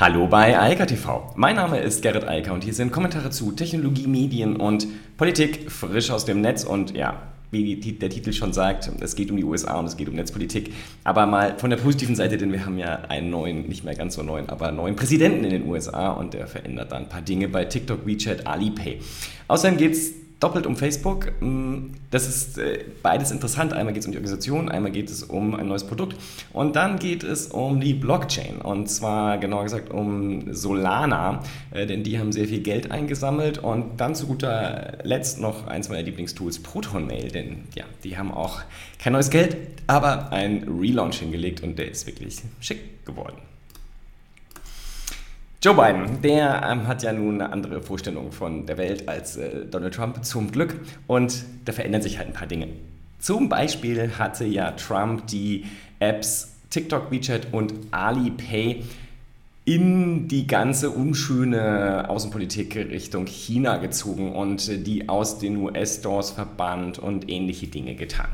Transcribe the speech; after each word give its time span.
Hallo 0.00 0.28
bei 0.28 0.56
Eika 0.56 0.86
TV. 0.86 1.32
Mein 1.34 1.56
Name 1.56 1.80
ist 1.80 2.02
Gerrit 2.02 2.22
Eiker 2.22 2.54
und 2.54 2.62
hier 2.62 2.72
sind 2.72 2.92
Kommentare 2.92 3.30
zu 3.30 3.50
Technologie, 3.50 4.06
Medien 4.06 4.54
und 4.54 4.86
Politik 5.16 5.72
frisch 5.72 6.12
aus 6.12 6.24
dem 6.24 6.40
Netz 6.40 6.62
und 6.62 6.96
ja, 6.96 7.20
wie 7.50 7.74
der 7.74 8.08
Titel 8.08 8.32
schon 8.32 8.52
sagt, 8.52 8.88
es 9.00 9.16
geht 9.16 9.28
um 9.32 9.36
die 9.36 9.42
USA 9.42 9.76
und 9.76 9.86
es 9.86 9.96
geht 9.96 10.08
um 10.08 10.14
Netzpolitik. 10.14 10.72
Aber 11.02 11.26
mal 11.26 11.58
von 11.58 11.70
der 11.70 11.78
positiven 11.78 12.14
Seite, 12.14 12.36
denn 12.36 12.52
wir 12.52 12.64
haben 12.64 12.78
ja 12.78 13.00
einen 13.08 13.30
neuen, 13.30 13.66
nicht 13.66 13.82
mehr 13.82 13.96
ganz 13.96 14.14
so 14.14 14.22
neuen, 14.22 14.48
aber 14.48 14.70
neuen 14.70 14.94
Präsidenten 14.94 15.42
in 15.42 15.50
den 15.50 15.66
USA 15.66 16.12
und 16.12 16.32
der 16.32 16.46
verändert 16.46 16.92
da 16.92 16.96
ein 16.96 17.08
paar 17.08 17.22
Dinge 17.22 17.48
bei 17.48 17.64
TikTok, 17.64 18.06
WeChat, 18.06 18.46
Alipay. 18.46 19.00
Außerdem 19.48 19.78
geht 19.78 19.94
es 19.94 20.12
doppelt 20.40 20.66
um 20.66 20.76
Facebook. 20.76 21.32
Mm, 21.40 21.94
das 22.10 22.28
ist 22.28 22.58
äh, 22.58 22.84
beides 23.02 23.30
interessant. 23.30 23.72
Einmal 23.72 23.92
geht 23.92 24.02
es 24.02 24.06
um 24.06 24.12
die 24.12 24.18
Organisation, 24.18 24.68
einmal 24.68 24.92
geht 24.92 25.10
es 25.10 25.22
um 25.22 25.54
ein 25.54 25.68
neues 25.68 25.84
Produkt 25.84 26.16
und 26.52 26.76
dann 26.76 26.98
geht 26.98 27.24
es 27.24 27.48
um 27.48 27.80
die 27.80 27.94
Blockchain 27.94 28.60
und 28.60 28.88
zwar 28.88 29.38
genauer 29.38 29.64
gesagt 29.64 29.90
um 29.90 30.52
Solana, 30.52 31.42
äh, 31.70 31.86
denn 31.86 32.04
die 32.04 32.18
haben 32.18 32.32
sehr 32.32 32.46
viel 32.46 32.60
Geld 32.60 32.90
eingesammelt 32.90 33.58
und 33.58 34.00
dann 34.00 34.14
zu 34.14 34.26
guter 34.26 34.98
Letzt 35.02 35.40
noch 35.40 35.66
eins 35.66 35.88
meiner 35.88 36.02
Lieblingstools, 36.02 36.60
ProtonMail, 36.60 37.30
denn 37.30 37.64
ja, 37.74 37.84
die 38.04 38.16
haben 38.16 38.30
auch 38.30 38.60
kein 38.98 39.12
neues 39.12 39.30
Geld, 39.30 39.56
aber 39.86 40.32
ein 40.32 40.66
Relaunch 40.68 41.18
hingelegt 41.18 41.62
und 41.62 41.78
der 41.78 41.90
ist 41.90 42.06
wirklich 42.06 42.36
schick 42.60 43.04
geworden. 43.04 43.38
Joe 45.60 45.74
Biden, 45.74 46.22
der 46.22 46.62
ähm, 46.70 46.86
hat 46.86 47.02
ja 47.02 47.12
nun 47.12 47.40
eine 47.40 47.52
andere 47.52 47.82
Vorstellung 47.82 48.30
von 48.30 48.64
der 48.66 48.78
Welt 48.78 49.08
als 49.08 49.36
äh, 49.36 49.66
Donald 49.66 49.92
Trump, 49.92 50.24
zum 50.24 50.52
Glück. 50.52 50.80
Und 51.08 51.44
da 51.64 51.72
verändern 51.72 52.00
sich 52.00 52.16
halt 52.16 52.28
ein 52.28 52.32
paar 52.32 52.46
Dinge. 52.46 52.68
Zum 53.18 53.48
Beispiel 53.48 54.12
hatte 54.16 54.44
ja 54.44 54.70
Trump 54.70 55.26
die 55.26 55.64
Apps 55.98 56.54
TikTok, 56.70 57.10
WeChat 57.10 57.52
und 57.52 57.74
Alipay 57.90 58.84
in 59.64 60.28
die 60.28 60.46
ganze 60.46 60.90
unschöne 60.90 62.08
Außenpolitik 62.08 62.76
Richtung 62.76 63.26
China 63.26 63.78
gezogen 63.78 64.36
und 64.36 64.68
äh, 64.68 64.78
die 64.78 65.08
aus 65.08 65.40
den 65.40 65.56
US-Stores 65.56 66.30
verbannt 66.30 67.00
und 67.00 67.28
ähnliche 67.28 67.66
Dinge 67.66 67.96
getan. 67.96 68.28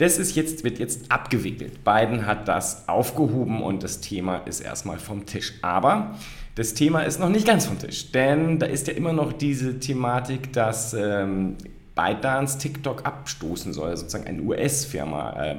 Das 0.00 0.16
ist 0.16 0.34
jetzt, 0.34 0.64
wird 0.64 0.78
jetzt 0.78 1.12
abgewickelt. 1.12 1.84
Biden 1.84 2.24
hat 2.24 2.48
das 2.48 2.88
aufgehoben 2.88 3.62
und 3.62 3.82
das 3.82 4.00
Thema 4.00 4.38
ist 4.46 4.60
erstmal 4.60 4.98
vom 4.98 5.26
Tisch. 5.26 5.52
Aber 5.60 6.14
das 6.54 6.72
Thema 6.72 7.02
ist 7.02 7.20
noch 7.20 7.28
nicht 7.28 7.46
ganz 7.46 7.66
vom 7.66 7.78
Tisch, 7.78 8.10
denn 8.10 8.58
da 8.58 8.64
ist 8.64 8.88
ja 8.88 8.94
immer 8.94 9.12
noch 9.12 9.34
diese 9.34 9.78
Thematik, 9.78 10.54
dass 10.54 10.94
ähm, 10.94 11.56
ByteDance 11.94 12.56
TikTok 12.56 13.04
abstoßen 13.04 13.74
soll, 13.74 13.94
sozusagen 13.94 14.26
eine 14.26 14.40
US-Firma 14.40 15.32
äh, 15.44 15.56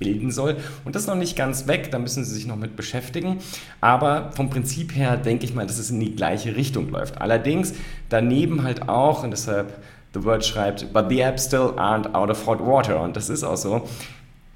bilden 0.00 0.32
soll. 0.32 0.56
Und 0.84 0.96
das 0.96 1.02
ist 1.02 1.08
noch 1.08 1.14
nicht 1.14 1.36
ganz 1.36 1.68
weg, 1.68 1.92
da 1.92 2.00
müssen 2.00 2.24
sie 2.24 2.34
sich 2.34 2.48
noch 2.48 2.56
mit 2.56 2.74
beschäftigen. 2.74 3.38
Aber 3.80 4.32
vom 4.34 4.50
Prinzip 4.50 4.96
her 4.96 5.16
denke 5.16 5.44
ich 5.44 5.54
mal, 5.54 5.68
dass 5.68 5.78
es 5.78 5.90
in 5.92 6.00
die 6.00 6.16
gleiche 6.16 6.56
Richtung 6.56 6.90
läuft. 6.90 7.20
Allerdings 7.20 7.74
daneben 8.08 8.64
halt 8.64 8.88
auch, 8.88 9.22
und 9.22 9.30
deshalb 9.30 9.72
The 10.14 10.24
Word 10.24 10.44
schreibt, 10.44 10.92
but 10.92 11.06
the 11.08 11.20
apps 11.22 11.46
still 11.46 11.74
aren't 11.76 12.14
out 12.14 12.30
of 12.30 12.46
hot 12.46 12.60
water. 12.60 13.00
Und 13.00 13.16
das 13.16 13.28
ist 13.28 13.42
auch 13.42 13.56
so. 13.56 13.82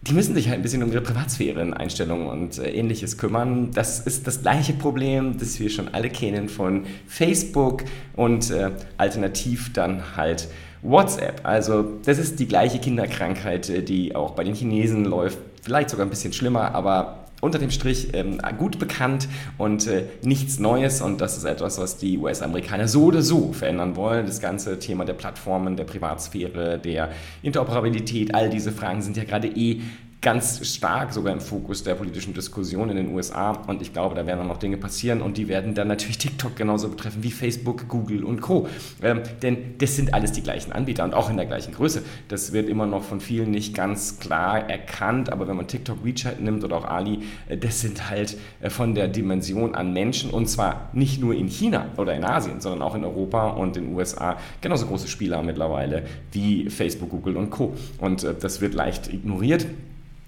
Die 0.03 0.15
müssen 0.15 0.35
sich 0.35 0.49
halt 0.49 0.61
ein 0.61 0.63
bisschen 0.63 0.83
um 0.85 0.93
ihre 0.93 1.01
Privatsphäre, 1.01 1.61
Einstellungen 1.77 2.29
und 2.29 2.59
äh, 2.59 2.71
ähnliches 2.71 3.19
kümmern. 3.19 3.73
Das 3.73 3.99
ist 3.99 4.27
das 4.27 4.43
gleiche 4.43 4.73
Problem, 4.73 5.37
das 5.39 5.59
wir 5.59 5.69
schon 5.69 5.93
alle 5.93 6.09
kennen 6.09 6.49
von 6.49 6.87
Facebook 7.07 7.83
und 8.15 8.51
äh, 8.51 8.71
alternativ 8.97 9.73
dann 9.73 10.17
halt 10.17 10.49
WhatsApp. 10.83 11.41
Also 11.43 11.85
das 12.05 12.19
ist 12.19 12.39
die 12.39 12.47
gleiche 12.47 12.79
Kinderkrankheit, 12.79 13.69
äh, 13.69 13.83
die 13.83 14.15
auch 14.15 14.31
bei 14.31 14.45
den 14.45 14.55
Chinesen 14.55 15.05
läuft. 15.05 15.39
Vielleicht 15.63 15.91
sogar 15.91 16.07
ein 16.07 16.11
bisschen 16.11 16.33
schlimmer, 16.33 16.75
aber 16.75 17.28
unter 17.41 17.59
dem 17.59 17.71
Strich 17.71 18.09
ähm, 18.15 18.41
gut 18.59 18.79
bekannt 18.79 19.29
und 19.59 19.87
äh, 19.87 20.05
nichts 20.23 20.59
Neues. 20.59 21.01
Und 21.01 21.21
das 21.21 21.37
ist 21.37 21.45
etwas, 21.45 21.79
was 21.79 21.97
die 21.97 22.19
US-Amerikaner 22.19 22.89
so 22.89 23.05
oder 23.05 23.23
so 23.23 23.53
verändern 23.53 23.97
wollen. 23.97 24.27
Das 24.27 24.41
ganze 24.41 24.79
Thema 24.79 25.05
der 25.05 25.15
Plattformen, 25.15 25.77
der 25.77 25.85
Privatsphäre, 25.85 26.79
der 26.79 27.11
Interoperabilität, 27.43 28.35
all 28.35 28.51
diese 28.51 28.73
Fragen 28.73 29.03
sind 29.03 29.17
ja 29.17 29.25
gerade 29.25 29.49
eh 29.49 29.81
ganz 30.21 30.67
stark 30.67 31.13
sogar 31.13 31.33
im 31.33 31.41
Fokus 31.41 31.85
der 31.85 31.95
politischen 31.95 32.35
Diskussion 32.35 32.91
in 32.91 32.97
den 32.97 33.15
USA. 33.15 33.53
Und 33.53 33.83
ich 33.83 33.93
glaube, 33.93 34.17
da 34.17 34.27
werden 34.27 34.41
auch 34.41 34.49
noch 34.49 34.59
Dinge 34.59 34.77
passieren 34.77 35.23
und 35.23 35.37
die 35.37 35.47
werden 35.47 35.75
dann 35.75 35.89
natürlich 35.89 36.19
TikTok 36.19 36.57
genauso 36.57 36.89
betreffen 36.89 37.23
wie 37.23 37.31
Facebook, 37.31 37.89
Google 37.89 38.25
und 38.25 38.41
Co. 38.41 38.69
Ähm, 39.01 39.21
denn 39.43 39.79
das 39.79 39.95
sind 39.95 40.15
alles 40.15 40.33
die 40.33 40.43
gleichen 40.43 40.73
Anbieter 40.73 41.05
und 41.05 41.15
auch 41.15 41.31
in 41.31 41.37
der 41.37 41.47
gleichen 41.47 41.73
Größe. 41.73 42.03
Das 42.27 42.53
wird 42.53 42.69
immer 42.69 42.87
noch 42.87 43.05
von 43.05 43.21
vielen 43.21 43.53
nicht 43.53 43.75
ganz 43.75 44.19
klar 44.19 44.69
erkannt, 44.69 45.31
aber 45.31 45.47
wenn 45.47 45.57
man 45.57 45.69
TikTok, 45.69 46.05
WeChat 46.05 46.41
nimmt 46.41 46.65
oder 46.65 46.79
auch 46.79 46.85
Ali, 46.85 47.21
äh, 47.49 47.57
das 47.57 47.81
sind 47.81 48.11
halt 48.11 48.37
äh, 48.61 48.71
von 48.71 48.95
der 48.97 49.07
Dimension 49.07 49.77
an 49.77 49.93
Menschen 49.93 50.31
und 50.31 50.49
zwar 50.49 50.91
nicht 50.93 51.21
nur 51.21 51.35
in 51.35 51.47
China 51.47 51.87
oder 51.97 52.15
in 52.15 52.25
Asien, 52.25 52.61
sondern 52.61 52.83
auch 52.83 52.97
in 52.97 53.05
Europa 53.05 53.51
und 53.51 53.77
in 53.77 53.85
den 53.85 53.95
USA 53.95 54.37
genauso 54.61 54.87
große 54.87 55.07
Spieler 55.07 55.43
mittlerweile 55.43 56.03
wie 56.33 56.69
Facebook, 56.71 57.11
Google 57.11 57.37
und 57.37 57.51
Co. 57.51 57.77
Und 57.99 58.25
äh, 58.25 58.35
das 58.35 58.61
wird 58.61 58.75
leicht 58.75 59.13
ignoriert. 59.13 59.67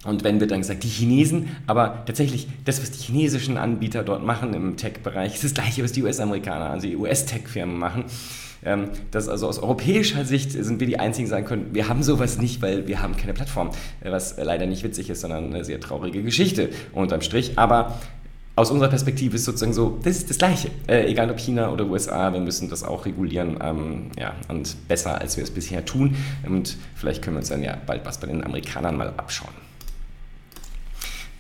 Und 0.05 0.25
wenn 0.25 0.41
wird 0.41 0.51
dann 0.51 0.61
gesagt, 0.61 0.83
die 0.83 0.89
Chinesen, 0.89 1.49
aber 1.67 2.05
tatsächlich, 2.07 2.49
das, 2.65 2.81
was 2.81 2.91
die 2.91 3.03
chinesischen 3.03 3.59
Anbieter 3.59 4.03
dort 4.03 4.25
machen 4.25 4.55
im 4.55 4.77
Tech-Bereich, 4.77 5.35
ist 5.35 5.45
das 5.45 5.55
gleiche, 5.55 5.85
was 5.85 5.93
die 5.93 6.03
US-Amerikaner, 6.03 6.71
also 6.71 6.87
die 6.87 6.97
US-Tech-Firmen 6.97 7.79
machen. 7.79 8.05
Ähm, 8.65 8.89
das 9.11 9.29
also 9.29 9.47
aus 9.49 9.59
europäischer 9.59 10.25
Sicht 10.25 10.53
sind 10.53 10.81
wir 10.81 10.87
die 10.87 10.99
Einzigen, 10.99 11.27
die 11.27 11.31
sagen 11.31 11.47
können, 11.47 11.69
wir 11.73 11.89
haben 11.89 12.03
sowas 12.03 12.39
nicht, 12.39 12.63
weil 12.63 12.87
wir 12.89 13.03
haben 13.03 13.17
keine 13.17 13.35
Plattform. 13.35 13.71
Äh, 14.01 14.11
was 14.11 14.37
leider 14.39 14.67
nicht 14.67 14.83
witzig 14.85 15.11
ist, 15.11 15.21
sondern 15.21 15.53
eine 15.53 15.65
sehr 15.65 15.81
traurige 15.81 16.23
Geschichte 16.23 16.71
unterm 16.93 17.21
Strich. 17.21 17.53
Aber 17.57 17.99
aus 18.57 18.71
unserer 18.71 18.91
Perspektive 18.91 19.37
ist 19.37 19.45
sozusagen 19.45 19.73
so, 19.73 19.99
das 20.03 20.19
ist 20.19 20.31
das 20.31 20.39
Gleiche. 20.39 20.71
Äh, 20.87 21.11
egal 21.11 21.31
ob 21.31 21.39
China 21.39 21.71
oder 21.71 21.87
USA, 21.87 22.33
wir 22.33 22.41
müssen 22.41 22.69
das 22.69 22.85
auch 22.85 23.07
regulieren 23.07 23.59
ähm, 23.63 24.11
ja, 24.19 24.35
und 24.49 24.77
besser, 24.89 25.21
als 25.21 25.37
wir 25.37 25.45
es 25.45 25.51
bisher 25.51 25.85
tun. 25.85 26.17
Und 26.47 26.77
vielleicht 26.95 27.23
können 27.23 27.37
wir 27.37 27.41
uns 27.41 27.49
dann 27.49 27.63
ja 27.63 27.77
bald 27.87 28.05
was 28.05 28.19
bei 28.19 28.27
den 28.27 28.45
Amerikanern 28.45 28.97
mal 28.97 29.15
abschauen. 29.17 29.70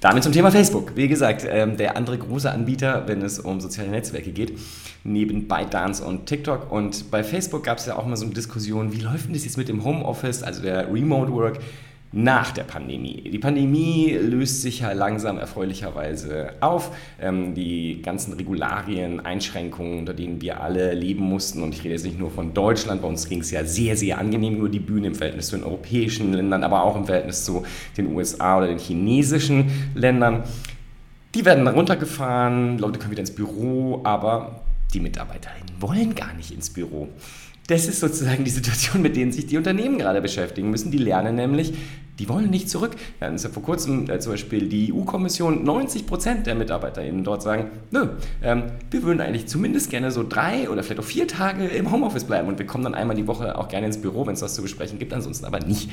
Damit 0.00 0.22
zum 0.22 0.32
Thema 0.32 0.50
Facebook. 0.50 0.96
Wie 0.96 1.08
gesagt, 1.08 1.46
ähm, 1.46 1.76
der 1.76 1.94
andere 1.94 2.16
große 2.16 2.50
Anbieter, 2.50 3.06
wenn 3.06 3.20
es 3.20 3.38
um 3.38 3.60
soziale 3.60 3.90
Netzwerke 3.90 4.32
geht, 4.32 4.58
neben 5.04 5.46
ByteDance 5.46 6.02
und 6.02 6.24
TikTok. 6.24 6.72
Und 6.72 7.10
bei 7.10 7.22
Facebook 7.22 7.64
gab 7.64 7.76
es 7.76 7.84
ja 7.84 7.96
auch 7.96 8.06
mal 8.06 8.16
so 8.16 8.24
eine 8.24 8.32
Diskussion, 8.32 8.94
wie 8.94 9.00
läuft 9.00 9.26
denn 9.26 9.34
das 9.34 9.44
jetzt 9.44 9.58
mit 9.58 9.68
dem 9.68 9.84
Homeoffice, 9.84 10.42
also 10.42 10.62
der 10.62 10.90
Remote 10.90 11.30
Work? 11.32 11.58
Nach 12.12 12.50
der 12.50 12.64
Pandemie. 12.64 13.30
Die 13.30 13.38
Pandemie 13.38 14.18
löst 14.20 14.62
sich 14.62 14.80
ja 14.80 14.92
langsam 14.92 15.38
erfreulicherweise 15.38 16.54
auf. 16.60 16.90
Ähm, 17.20 17.54
die 17.54 18.02
ganzen 18.02 18.32
Regularien, 18.32 19.20
Einschränkungen, 19.20 20.00
unter 20.00 20.14
denen 20.14 20.40
wir 20.40 20.60
alle 20.60 20.92
leben 20.94 21.24
mussten, 21.24 21.62
und 21.62 21.72
ich 21.72 21.84
rede 21.84 21.94
jetzt 21.94 22.04
nicht 22.04 22.18
nur 22.18 22.30
von 22.30 22.52
Deutschland, 22.52 23.02
bei 23.02 23.08
uns 23.08 23.28
ging 23.28 23.40
es 23.40 23.52
ja 23.52 23.64
sehr, 23.64 23.96
sehr 23.96 24.18
angenehm 24.18 24.56
über 24.56 24.68
die 24.68 24.80
Bühne 24.80 25.08
im 25.08 25.14
Verhältnis 25.14 25.48
zu 25.48 25.56
den 25.56 25.64
europäischen 25.64 26.32
Ländern, 26.32 26.64
aber 26.64 26.82
auch 26.82 26.96
im 26.96 27.06
Verhältnis 27.06 27.44
zu 27.44 27.62
den 27.96 28.14
USA 28.14 28.58
oder 28.58 28.66
den 28.66 28.78
chinesischen 28.78 29.70
Ländern. 29.94 30.42
Die 31.34 31.44
werden 31.44 31.68
runtergefahren, 31.68 32.78
Leute 32.78 32.98
können 32.98 33.12
wieder 33.12 33.20
ins 33.20 33.34
Büro, 33.34 34.00
aber 34.02 34.62
die 34.92 34.98
Mitarbeiterinnen 34.98 35.70
wollen 35.78 36.16
gar 36.16 36.34
nicht 36.34 36.50
ins 36.50 36.70
Büro. 36.70 37.08
Das 37.70 37.86
ist 37.86 38.00
sozusagen 38.00 38.42
die 38.42 38.50
Situation, 38.50 39.00
mit 39.00 39.14
denen 39.14 39.30
sich 39.30 39.46
die 39.46 39.56
Unternehmen 39.56 39.96
gerade 39.96 40.20
beschäftigen 40.20 40.70
müssen. 40.70 40.90
Die 40.90 40.98
lernen 40.98 41.36
nämlich, 41.36 41.72
die 42.18 42.28
wollen 42.28 42.50
nicht 42.50 42.68
zurück. 42.68 42.96
Hatten 43.20 43.36
es 43.36 43.44
ja 43.44 43.50
vor 43.50 43.62
kurzem 43.62 44.10
äh, 44.10 44.18
zum 44.18 44.32
Beispiel 44.32 44.68
die 44.68 44.92
EU-Kommission, 44.92 45.62
90 45.62 46.04
Prozent 46.04 46.48
der 46.48 46.56
MitarbeiterInnen 46.56 47.22
dort 47.22 47.42
sagen, 47.42 47.70
nö, 47.92 48.08
ähm, 48.42 48.64
wir 48.90 49.04
würden 49.04 49.20
eigentlich 49.20 49.46
zumindest 49.46 49.88
gerne 49.88 50.10
so 50.10 50.26
drei 50.28 50.68
oder 50.68 50.82
vielleicht 50.82 50.98
auch 50.98 51.04
vier 51.04 51.28
Tage 51.28 51.68
im 51.68 51.92
Homeoffice 51.92 52.24
bleiben 52.24 52.48
und 52.48 52.58
wir 52.58 52.66
kommen 52.66 52.82
dann 52.82 52.94
einmal 52.94 53.14
die 53.14 53.28
Woche 53.28 53.56
auch 53.56 53.68
gerne 53.68 53.86
ins 53.86 54.02
Büro, 54.02 54.26
wenn 54.26 54.34
es 54.34 54.42
was 54.42 54.56
zu 54.56 54.62
besprechen 54.62 54.98
gibt, 54.98 55.12
ansonsten 55.12 55.44
aber 55.44 55.60
nicht. 55.60 55.90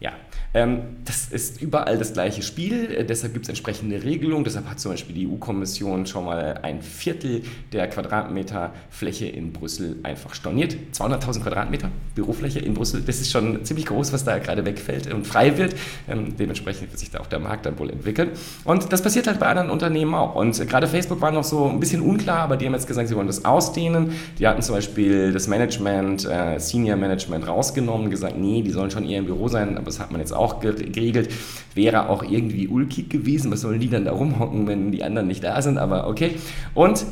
Ja, 0.00 0.12
ähm, 0.54 0.80
das 1.04 1.26
ist 1.26 1.60
überall 1.60 1.98
das 1.98 2.12
gleiche 2.12 2.42
Spiel, 2.42 2.92
äh, 2.92 3.04
deshalb 3.04 3.32
gibt 3.32 3.46
es 3.46 3.48
entsprechende 3.48 4.02
Regelungen. 4.02 4.44
Deshalb 4.44 4.68
hat 4.68 4.78
zum 4.78 4.92
Beispiel 4.92 5.14
die 5.14 5.26
EU-Kommission 5.26 6.06
schon 6.06 6.24
mal 6.24 6.60
ein 6.62 6.82
Viertel 6.82 7.42
der 7.72 7.88
Quadratmeter 7.88 8.72
Fläche 8.90 9.26
in 9.26 9.52
Brüssel 9.52 9.96
einfach 10.04 10.34
storniert. 10.34 10.76
200.000 10.92 11.42
Quadratmeter 11.42 11.90
Bürofläche 12.14 12.60
in 12.60 12.74
Brüssel, 12.74 13.02
das 13.02 13.20
ist 13.20 13.30
schon 13.30 13.64
ziemlich 13.64 13.86
groß, 13.86 14.12
was 14.12 14.24
da 14.24 14.38
gerade 14.38 14.64
wegfällt 14.64 15.12
und 15.12 15.26
frei 15.26 15.58
wird. 15.58 15.74
Ähm, 16.08 16.36
dementsprechend 16.38 16.90
wird 16.90 16.98
sich 16.98 17.10
da 17.10 17.20
auch 17.20 17.26
der 17.26 17.40
Markt 17.40 17.66
dann 17.66 17.78
wohl 17.78 17.90
entwickeln. 17.90 18.30
Und 18.64 18.92
das 18.92 19.02
passiert 19.02 19.26
halt 19.26 19.40
bei 19.40 19.46
anderen 19.46 19.68
Unternehmen 19.68 20.14
auch. 20.14 20.34
Und 20.34 20.66
gerade 20.68 20.86
Facebook 20.86 21.20
war 21.20 21.32
noch 21.32 21.44
so 21.44 21.68
ein 21.68 21.80
bisschen 21.80 22.02
unklar, 22.02 22.38
aber 22.38 22.56
die 22.56 22.66
haben 22.66 22.74
jetzt 22.74 22.86
gesagt, 22.86 23.08
sie 23.08 23.16
wollen 23.16 23.26
das 23.26 23.44
ausdehnen. 23.44 24.12
Die 24.38 24.46
hatten 24.46 24.62
zum 24.62 24.76
Beispiel 24.76 25.32
das 25.32 25.48
Management, 25.48 26.24
äh, 26.24 26.58
Senior 26.58 26.96
Management 26.96 27.46
rausgenommen, 27.48 28.10
gesagt, 28.10 28.38
nee, 28.38 28.62
die 28.62 28.70
sollen 28.70 28.90
schon 28.90 29.04
eher 29.04 29.18
im 29.18 29.26
Büro 29.26 29.48
sein, 29.48 29.76
das 29.88 30.00
hat 30.00 30.10
man 30.12 30.20
jetzt 30.20 30.32
auch 30.32 30.60
geregelt. 30.60 31.30
Wäre 31.74 32.08
auch 32.08 32.22
irgendwie 32.22 32.68
ulkig 32.68 33.10
gewesen. 33.10 33.50
Was 33.50 33.62
sollen 33.62 33.80
die 33.80 33.88
dann 33.88 34.04
da 34.04 34.12
rumhocken, 34.12 34.66
wenn 34.66 34.92
die 34.92 35.02
anderen 35.02 35.28
nicht 35.28 35.42
da 35.42 35.60
sind? 35.62 35.78
Aber 35.78 36.06
okay. 36.06 36.36
Und 36.74 37.04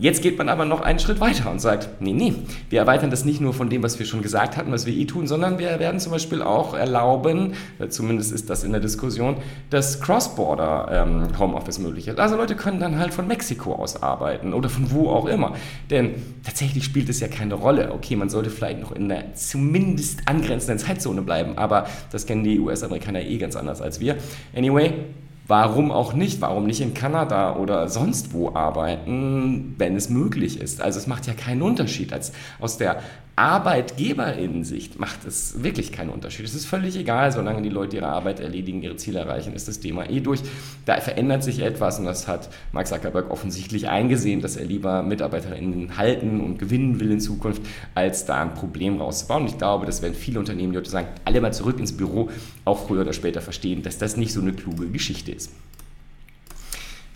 Jetzt 0.00 0.22
geht 0.22 0.38
man 0.38 0.48
aber 0.48 0.64
noch 0.64 0.80
einen 0.80 1.00
Schritt 1.00 1.18
weiter 1.18 1.50
und 1.50 1.60
sagt, 1.60 2.00
nee, 2.00 2.12
nee, 2.12 2.32
wir 2.70 2.78
erweitern 2.78 3.10
das 3.10 3.24
nicht 3.24 3.40
nur 3.40 3.52
von 3.52 3.68
dem, 3.68 3.82
was 3.82 3.98
wir 3.98 4.06
schon 4.06 4.22
gesagt 4.22 4.56
hatten, 4.56 4.70
was 4.70 4.86
wir 4.86 4.94
eh 4.94 5.06
tun, 5.06 5.26
sondern 5.26 5.58
wir 5.58 5.80
werden 5.80 5.98
zum 5.98 6.12
Beispiel 6.12 6.40
auch 6.40 6.74
erlauben, 6.74 7.54
äh, 7.80 7.88
zumindest 7.88 8.30
ist 8.30 8.48
das 8.48 8.62
in 8.62 8.70
der 8.70 8.80
Diskussion, 8.80 9.38
dass 9.70 10.00
Cross-Border 10.00 10.88
ähm, 10.92 11.36
Homeoffice 11.36 11.80
möglich 11.80 12.06
ist. 12.06 12.20
Also 12.20 12.36
Leute 12.36 12.54
können 12.54 12.78
dann 12.78 12.96
halt 12.96 13.12
von 13.12 13.26
Mexiko 13.26 13.74
aus 13.74 14.00
arbeiten 14.00 14.54
oder 14.54 14.68
von 14.68 14.88
wo 14.92 15.10
auch 15.10 15.26
immer. 15.26 15.56
Denn 15.90 16.14
tatsächlich 16.44 16.84
spielt 16.84 17.08
es 17.08 17.18
ja 17.18 17.26
keine 17.26 17.54
Rolle. 17.54 17.92
Okay, 17.92 18.14
man 18.14 18.28
sollte 18.28 18.50
vielleicht 18.50 18.80
noch 18.80 18.92
in 18.92 19.08
der 19.08 19.34
zumindest 19.34 20.28
angrenzenden 20.28 20.78
Zeitzone 20.78 21.22
bleiben, 21.22 21.58
aber 21.58 21.88
das 22.12 22.24
kennen 22.24 22.44
die 22.44 22.60
US-Amerikaner 22.60 23.22
eh 23.22 23.36
ganz 23.38 23.56
anders 23.56 23.80
als 23.80 23.98
wir. 23.98 24.16
Anyway, 24.54 24.92
Warum 25.48 25.90
auch 25.90 26.12
nicht? 26.12 26.42
Warum 26.42 26.66
nicht 26.66 26.82
in 26.82 26.92
Kanada 26.92 27.56
oder 27.56 27.88
sonst 27.88 28.34
wo 28.34 28.54
arbeiten, 28.54 29.74
wenn 29.78 29.96
es 29.96 30.10
möglich 30.10 30.60
ist? 30.60 30.82
Also 30.82 30.98
es 30.98 31.06
macht 31.06 31.26
ja 31.26 31.32
keinen 31.32 31.62
Unterschied. 31.62 32.12
Als, 32.12 32.32
aus 32.60 32.76
der 32.76 33.00
Arbeitgeberinnensicht 33.38 34.98
macht 34.98 35.24
es 35.24 35.62
wirklich 35.62 35.92
keinen 35.92 36.10
Unterschied. 36.10 36.44
Es 36.44 36.56
ist 36.56 36.66
völlig 36.66 36.96
egal, 36.96 37.30
solange 37.30 37.62
die 37.62 37.68
Leute 37.68 37.96
ihre 37.96 38.08
Arbeit 38.08 38.40
erledigen, 38.40 38.82
ihre 38.82 38.96
Ziele 38.96 39.20
erreichen, 39.20 39.52
ist 39.52 39.68
das 39.68 39.78
Thema 39.78 40.10
eh 40.10 40.18
durch. 40.18 40.40
Da 40.86 41.00
verändert 41.00 41.44
sich 41.44 41.60
etwas 41.60 42.00
und 42.00 42.06
das 42.06 42.26
hat 42.26 42.48
Mark 42.72 42.88
Zuckerberg 42.88 43.30
offensichtlich 43.30 43.88
eingesehen, 43.88 44.40
dass 44.40 44.56
er 44.56 44.64
lieber 44.64 45.04
MitarbeiterInnen 45.04 45.96
halten 45.96 46.40
und 46.40 46.58
gewinnen 46.58 46.98
will 46.98 47.12
in 47.12 47.20
Zukunft, 47.20 47.62
als 47.94 48.26
da 48.26 48.42
ein 48.42 48.54
Problem 48.54 49.00
rauszubauen. 49.00 49.42
Und 49.42 49.50
ich 49.50 49.58
glaube, 49.58 49.86
das 49.86 50.02
werden 50.02 50.14
viele 50.14 50.40
Unternehmen, 50.40 50.72
die 50.72 50.78
heute 50.78 50.90
sagen, 50.90 51.06
alle 51.24 51.40
mal 51.40 51.52
zurück 51.52 51.78
ins 51.78 51.96
Büro, 51.96 52.30
auch 52.64 52.88
früher 52.88 53.02
oder 53.02 53.12
später 53.12 53.40
verstehen, 53.40 53.84
dass 53.84 53.98
das 53.98 54.16
nicht 54.16 54.32
so 54.32 54.40
eine 54.40 54.52
kluge 54.52 54.88
Geschichte 54.88 55.30
ist. 55.38 55.50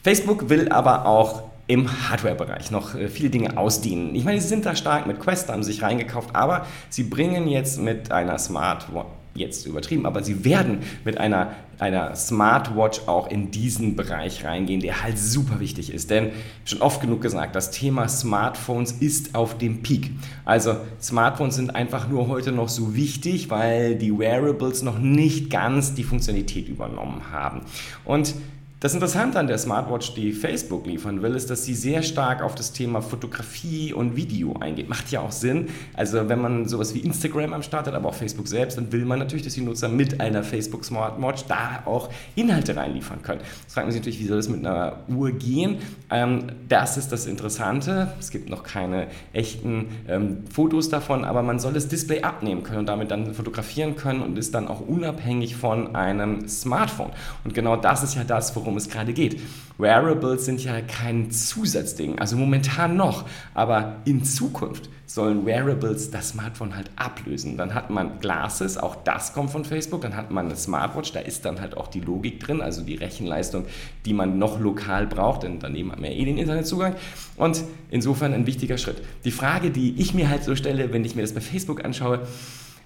Facebook 0.02 0.48
will 0.48 0.68
aber 0.68 1.06
auch 1.06 1.51
im 1.72 2.10
Hardware-Bereich 2.10 2.70
noch 2.70 2.94
äh, 2.94 3.08
viele 3.08 3.30
Dinge 3.30 3.56
ausdienen. 3.56 4.14
Ich 4.14 4.24
meine, 4.24 4.40
sie 4.40 4.48
sind 4.48 4.66
da 4.66 4.76
stark 4.76 5.06
mit 5.06 5.18
Quest, 5.20 5.48
haben 5.48 5.62
sich 5.62 5.82
reingekauft, 5.82 6.36
aber 6.36 6.66
sie 6.90 7.04
bringen 7.04 7.48
jetzt 7.48 7.80
mit 7.80 8.12
einer 8.12 8.38
Smartwatch, 8.38 9.06
jetzt 9.34 9.64
übertrieben, 9.64 10.04
aber 10.04 10.22
sie 10.22 10.44
werden 10.44 10.80
mit 11.06 11.16
einer, 11.16 11.52
einer 11.78 12.14
Smartwatch 12.14 13.08
auch 13.08 13.30
in 13.30 13.50
diesen 13.50 13.96
Bereich 13.96 14.44
reingehen, 14.44 14.80
der 14.80 15.02
halt 15.02 15.18
super 15.18 15.60
wichtig 15.60 15.94
ist. 15.94 16.10
Denn 16.10 16.32
schon 16.66 16.82
oft 16.82 17.00
genug 17.00 17.22
gesagt, 17.22 17.56
das 17.56 17.70
Thema 17.70 18.06
Smartphones 18.06 18.92
ist 18.92 19.34
auf 19.34 19.56
dem 19.56 19.82
Peak. 19.82 20.10
Also 20.44 20.76
Smartphones 21.00 21.54
sind 21.54 21.74
einfach 21.74 22.06
nur 22.06 22.28
heute 22.28 22.52
noch 22.52 22.68
so 22.68 22.94
wichtig, 22.94 23.48
weil 23.48 23.94
die 23.94 24.18
Wearables 24.18 24.82
noch 24.82 24.98
nicht 24.98 25.48
ganz 25.48 25.94
die 25.94 26.04
Funktionalität 26.04 26.68
übernommen 26.68 27.22
haben. 27.32 27.62
Und 28.04 28.34
das 28.82 28.94
Interessante 28.94 29.38
an 29.38 29.46
der 29.46 29.58
Smartwatch, 29.58 30.12
die 30.14 30.32
Facebook 30.32 30.86
liefern 30.86 31.22
will, 31.22 31.36
ist, 31.36 31.48
dass 31.50 31.64
sie 31.64 31.74
sehr 31.74 32.02
stark 32.02 32.42
auf 32.42 32.56
das 32.56 32.72
Thema 32.72 33.00
Fotografie 33.00 33.92
und 33.92 34.16
Video 34.16 34.56
eingeht. 34.58 34.88
Macht 34.88 35.12
ja 35.12 35.20
auch 35.20 35.30
Sinn. 35.30 35.68
Also 35.94 36.28
wenn 36.28 36.40
man 36.40 36.66
sowas 36.66 36.92
wie 36.92 36.98
Instagram 36.98 37.52
am 37.52 37.62
Start 37.62 37.86
hat, 37.86 37.94
aber 37.94 38.08
auch 38.08 38.14
Facebook 38.14 38.48
selbst, 38.48 38.76
dann 38.76 38.90
will 38.90 39.04
man 39.04 39.20
natürlich, 39.20 39.44
dass 39.44 39.54
die 39.54 39.60
Nutzer 39.60 39.88
mit 39.88 40.20
einer 40.20 40.42
Facebook 40.42 40.84
Smartwatch 40.84 41.44
da 41.46 41.84
auch 41.84 42.08
Inhalte 42.34 42.74
reinliefern 42.74 43.22
können. 43.22 43.42
Jetzt 43.60 43.72
fragt 43.72 43.86
man 43.86 43.92
sich 43.92 44.00
natürlich, 44.00 44.18
wie 44.18 44.26
soll 44.26 44.38
das 44.38 44.48
mit 44.48 44.66
einer 44.66 44.96
Uhr 45.06 45.30
gehen? 45.30 45.76
Ähm, 46.10 46.46
das 46.68 46.96
ist 46.96 47.12
das 47.12 47.26
Interessante. 47.26 48.12
Es 48.18 48.30
gibt 48.30 48.50
noch 48.50 48.64
keine 48.64 49.06
echten 49.32 49.90
ähm, 50.08 50.38
Fotos 50.52 50.88
davon, 50.88 51.24
aber 51.24 51.44
man 51.44 51.60
soll 51.60 51.72
das 51.72 51.86
Display 51.86 52.22
abnehmen 52.22 52.64
können 52.64 52.80
und 52.80 52.86
damit 52.86 53.12
dann 53.12 53.32
fotografieren 53.32 53.94
können 53.94 54.22
und 54.22 54.36
ist 54.36 54.56
dann 54.56 54.66
auch 54.66 54.80
unabhängig 54.80 55.54
von 55.54 55.94
einem 55.94 56.48
Smartphone. 56.48 57.12
Und 57.44 57.54
genau 57.54 57.76
das 57.76 58.02
ist 58.02 58.16
ja 58.16 58.24
das, 58.24 58.56
worum 58.56 58.71
worum 58.72 58.78
es 58.78 58.88
gerade 58.88 59.12
geht. 59.12 59.40
Wearables 59.76 60.44
sind 60.46 60.64
ja 60.64 60.80
kein 60.80 61.30
Zusatzding, 61.30 62.18
also 62.18 62.36
momentan 62.36 62.96
noch, 62.96 63.26
aber 63.52 63.96
in 64.04 64.24
Zukunft 64.24 64.88
sollen 65.06 65.44
Wearables 65.44 66.10
das 66.10 66.30
Smartphone 66.30 66.74
halt 66.74 66.90
ablösen. 66.96 67.58
Dann 67.58 67.74
hat 67.74 67.90
man 67.90 68.18
Glasses, 68.20 68.78
auch 68.78 68.96
das 69.04 69.34
kommt 69.34 69.50
von 69.50 69.64
Facebook, 69.64 70.00
dann 70.00 70.16
hat 70.16 70.30
man 70.30 70.46
eine 70.46 70.56
Smartwatch, 70.56 71.12
da 71.12 71.20
ist 71.20 71.44
dann 71.44 71.60
halt 71.60 71.76
auch 71.76 71.88
die 71.88 72.00
Logik 72.00 72.40
drin, 72.40 72.62
also 72.62 72.80
die 72.82 72.94
Rechenleistung, 72.94 73.66
die 74.06 74.14
man 74.14 74.38
noch 74.38 74.58
lokal 74.58 75.06
braucht, 75.06 75.42
denn 75.42 75.58
daneben 75.58 75.92
haben 75.92 76.02
wir 76.02 76.12
eh 76.12 76.24
den 76.24 76.38
Internetzugang. 76.38 76.94
Und 77.36 77.62
insofern 77.90 78.32
ein 78.32 78.46
wichtiger 78.46 78.78
Schritt. 78.78 79.02
Die 79.24 79.32
Frage, 79.32 79.70
die 79.70 80.00
ich 80.00 80.14
mir 80.14 80.30
halt 80.30 80.44
so 80.44 80.56
stelle, 80.56 80.92
wenn 80.92 81.04
ich 81.04 81.14
mir 81.14 81.22
das 81.22 81.34
bei 81.34 81.40
Facebook 81.40 81.84
anschaue, 81.84 82.20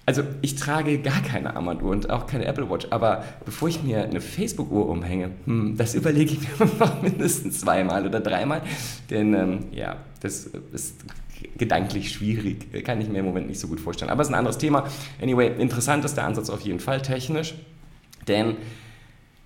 also 0.07 0.23
ich 0.41 0.55
trage 0.55 0.99
gar 0.99 1.21
keine 1.21 1.55
Armbanduhr 1.57 1.91
und 1.91 2.09
auch 2.09 2.27
keine 2.27 2.45
Apple 2.45 2.69
Watch, 2.69 2.87
aber 2.91 3.25
bevor 3.43 3.67
ich 3.67 3.83
mir 3.83 4.03
eine 4.03 4.21
Facebook-Uhr 4.21 4.87
umhänge, 4.87 5.31
hm, 5.45 5.75
das 5.75 5.95
überlege 5.95 6.31
ich 6.31 6.39
mir 6.59 6.65
noch 6.79 7.01
mindestens 7.01 7.59
zweimal 7.59 8.07
oder 8.07 8.21
dreimal, 8.21 8.61
denn 9.09 9.33
ähm, 9.33 9.65
ja, 9.73 9.97
das 10.21 10.49
ist 10.71 11.03
gedanklich 11.57 12.09
schwierig, 12.09 12.85
kann 12.85 13.01
ich 13.01 13.09
mir 13.09 13.19
im 13.19 13.25
Moment 13.25 13.47
nicht 13.47 13.59
so 13.59 13.67
gut 13.67 13.81
vorstellen. 13.81 14.09
Aber 14.09 14.21
es 14.21 14.29
ist 14.29 14.33
ein 14.33 14.39
anderes 14.39 14.57
Thema. 14.57 14.87
Anyway, 15.21 15.51
interessant 15.59 16.05
ist 16.05 16.15
der 16.15 16.23
Ansatz 16.23 16.49
auf 16.49 16.61
jeden 16.61 16.79
Fall 16.79 17.01
technisch, 17.01 17.55
denn 18.29 18.55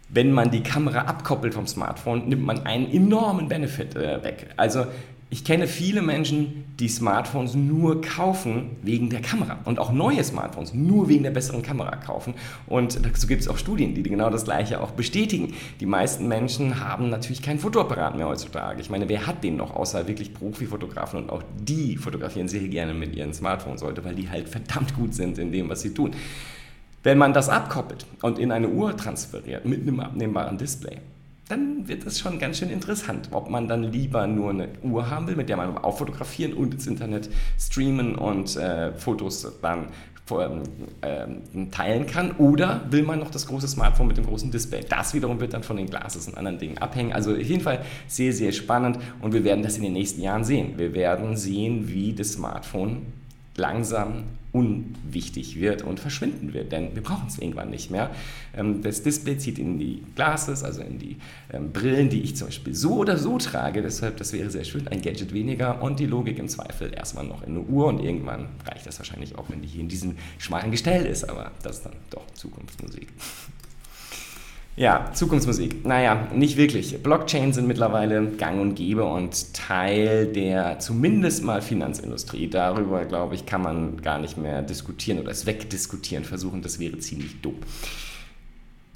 wenn 0.10 0.32
man 0.32 0.52
die 0.52 0.62
Kamera 0.62 1.00
abkoppelt 1.02 1.56
vom 1.56 1.66
Smartphone, 1.66 2.30
nimmt 2.30 2.44
man 2.44 2.68
einen 2.68 2.92
enormen 2.92 3.50
Benefit 3.50 3.96
äh, 3.96 4.24
weg. 4.24 4.50
Also 4.58 4.86
ich 5.34 5.46
kenne 5.46 5.66
viele 5.66 6.02
Menschen, 6.02 6.66
die 6.78 6.90
Smartphones 6.90 7.56
nur 7.56 8.02
kaufen 8.02 8.72
wegen 8.82 9.10
der 9.10 9.22
Kamera 9.22 9.60
und 9.64 9.80
auch 9.80 9.94
neue 9.94 10.22
Smartphones 10.26 10.74
nur 10.74 11.08
wegen 11.08 11.24
der 11.24 11.32
besseren 11.32 11.62
Kamera 11.62 11.96
kaufen. 11.96 12.34
Und 12.68 13.06
dazu 13.06 13.28
gibt 13.28 13.42
es 13.42 13.48
auch 13.48 13.58
Studien, 13.58 13.96
die 13.96 14.04
genau 14.04 14.30
das 14.30 14.44
Gleiche 14.44 14.82
auch 14.82 14.92
bestätigen. 14.92 15.54
Die 15.80 15.86
meisten 15.86 16.28
Menschen 16.28 16.82
haben 16.82 17.10
natürlich 17.10 17.42
keinen 17.42 17.60
Fotoapparat 17.60 18.18
mehr 18.18 18.28
heutzutage. 18.28 18.82
Ich 18.82 18.90
meine, 18.90 19.08
wer 19.08 19.26
hat 19.26 19.42
den 19.42 19.56
noch, 19.56 19.74
außer 19.74 20.06
wirklich 20.06 20.34
Profifotografen? 20.34 21.24
Und 21.24 21.30
auch 21.30 21.44
die 21.62 21.96
fotografieren 21.96 22.50
sehr 22.50 22.68
gerne 22.68 22.94
mit 22.94 23.16
ihren 23.16 23.34
Smartphones 23.34 23.84
heute, 23.84 24.04
weil 24.04 24.16
die 24.16 24.30
halt 24.30 24.50
verdammt 24.50 24.94
gut 24.96 25.14
sind 25.14 25.38
in 25.38 25.54
dem, 25.54 25.70
was 25.70 25.80
sie 25.80 25.94
tun. 25.94 26.12
Wenn 27.04 27.18
man 27.18 27.32
das 27.32 27.48
abkoppelt 27.48 28.06
und 28.22 28.38
in 28.38 28.52
eine 28.52 28.68
Uhr 28.68 28.98
transferiert 28.98 29.64
mit 29.64 29.84
einem 29.84 30.02
abnehmbaren 30.02 30.58
Display, 30.58 30.98
dann 31.50 31.88
wird 31.88 32.06
es 32.06 32.20
schon 32.20 32.40
ganz 32.40 32.60
schön 32.60 32.70
interessant, 32.70 33.30
ob 33.32 33.50
man 33.50 33.68
dann 33.68 33.84
lieber 33.84 34.26
nur 34.28 34.52
eine 34.52 34.70
Uhr 34.84 35.10
haben 35.10 35.28
will, 35.28 35.36
mit 35.36 35.50
der 35.50 35.58
man 35.58 35.78
auch 35.78 35.98
fotografieren 35.98 36.54
und 36.54 36.74
ins 36.74 36.88
Internet 36.88 37.30
streamen 37.60 38.16
und 38.16 38.56
äh, 38.56 38.94
Fotos 38.94 39.60
dann 39.62 39.88
äh, 41.02 41.68
teilen 41.72 42.06
kann, 42.06 42.32
oder 42.38 42.86
will 42.90 43.04
man 43.04 43.20
noch 43.20 43.32
das 43.32 43.48
große 43.48 43.68
Smartphone 43.68 44.08
mit 44.08 44.18
dem 44.18 44.26
großen 44.26 44.50
Display? 44.50 44.82
Das 44.88 45.14
wiederum 45.14 45.42
wird 45.42 45.54
dann 45.54 45.64
von 45.64 45.76
den 45.76 45.88
Glases 45.88 46.28
und 46.28 46.38
anderen 46.38 46.58
Dingen 46.58 46.78
abhängen. 46.78 47.12
Also 47.12 47.32
auf 47.32 47.38
jeden 47.38 47.62
Fall 47.62 47.84
sehr, 48.08 48.32
sehr 48.32 48.54
spannend 48.54 48.98
und 49.20 49.34
wir 49.34 49.44
werden 49.44 49.62
das 49.62 49.76
in 49.76 49.84
den 49.84 49.94
nächsten 49.94 50.22
Jahren 50.22 50.46
sehen. 50.46 50.78
Wir 50.78 50.94
werden 50.94 51.36
sehen, 51.36 51.90
wie 51.90 52.14
das 52.14 52.34
Smartphone 52.34 53.08
langsam 53.58 54.24
unwichtig 54.54 55.60
wird 55.60 55.82
und 55.82 56.00
verschwinden 56.00 56.54
wird, 56.54 56.72
denn 56.72 56.94
wir 56.94 57.02
brauchen 57.02 57.28
es 57.28 57.38
irgendwann 57.38 57.70
nicht 57.70 57.90
mehr. 57.90 58.12
Ähm, 58.56 58.82
das 58.82 59.02
Display 59.02 59.38
zieht 59.38 59.60
in 59.60 59.80
die 59.80 60.04
Glasses, 60.16 60.64
also 60.64 60.82
in 60.82 61.00
die 61.00 61.18
ähm, 61.54 61.72
Brillen, 61.72 62.10
die 62.10 62.22
ich 62.22 62.36
zum 62.36 62.48
Beispiel 62.48 62.76
so 62.76 62.98
oder 62.98 63.18
so 63.18 63.38
trage, 63.38 63.82
deshalb 63.82 64.18
das 64.18 64.34
wäre 64.34 64.50
sehr 64.50 64.66
schön, 64.66 64.88
ein 64.88 65.02
Gadget 65.02 65.34
weniger 65.34 65.82
und 65.82 66.00
die 66.00 66.06
Logik 66.06 66.38
im 66.38 66.50
Zweifel 66.50 66.94
erstmal 66.94 67.26
noch 67.26 67.44
in 67.44 67.52
eine 67.52 67.62
Uhr 67.62 67.88
und 67.88 68.00
irgendwann 68.00 68.50
reicht 68.66 68.86
das 68.86 69.00
wahrscheinlich 69.00 69.38
auch, 69.38 69.50
wenn 69.50 69.62
die 69.62 69.68
hier 69.68 69.82
in 69.82 69.90
diesem 69.90 70.18
schmalen 70.38 70.72
Gestell 70.72 71.06
ist, 71.06 71.30
aber 71.30 71.52
das 71.64 71.78
ist 71.78 71.86
dann 71.86 71.96
doch 72.10 72.30
Zukunftsmusik. 72.34 73.08
Ja, 74.78 75.12
Zukunftsmusik. 75.14 75.86
Naja, 75.86 76.30
nicht 76.34 76.56
wirklich. 76.56 77.04
Blockchains 77.04 77.56
sind 77.56 77.68
mittlerweile 77.68 78.26
gang 78.32 78.62
und 78.62 78.76
gäbe 78.76 79.04
und 79.04 79.54
Teil 79.54 80.28
der 80.28 80.80
zumindest 80.80 81.44
mal 81.44 81.62
Finanzindustrie. 81.62 82.48
Darüber, 82.48 83.04
glaube 83.04 83.36
ich, 83.36 83.46
kann 83.46 83.62
man 83.62 84.02
gar 84.02 84.18
nicht 84.18 84.38
mehr 84.38 84.62
diskutieren 84.62 85.20
oder 85.20 85.32
es 85.32 85.46
wegdiskutieren 85.46 86.24
versuchen. 86.24 86.62
Das 86.62 86.80
wäre 86.80 86.98
ziemlich 87.00 87.42
dumm. 87.42 87.56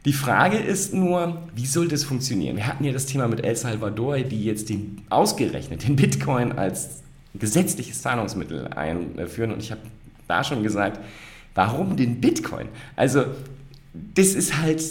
Die 0.06 0.14
Frage 0.14 0.58
ist 0.58 0.94
nur, 0.94 1.42
wie 1.54 1.66
soll 1.66 1.90
das 1.90 2.04
funktionieren? 2.04 2.56
Wir 2.56 2.68
hatten 2.68 2.86
ja 2.86 2.94
das 2.94 3.08
Thema 3.08 3.28
mit 3.28 3.44
El 3.44 3.56
Salvador, 3.56 4.20
die 4.20 4.46
jetzt 4.46 4.70
den, 4.70 5.02
ausgerechnet 5.10 5.86
den 5.86 5.96
Bitcoin 5.98 6.54
als 6.54 7.02
gesetzliches 7.34 8.02
Zahlungsmittel 8.02 8.68
einführen. 8.68 9.52
Und 9.52 9.60
ich 9.62 9.72
habe 9.72 9.82
da 10.28 10.44
schon 10.44 10.64
gesagt, 10.64 11.02
warum 11.54 11.98
den 11.98 12.22
Bitcoin? 12.22 12.68
Also, 12.96 13.26
das 13.94 14.28
ist 14.36 14.62
halt 14.62 14.82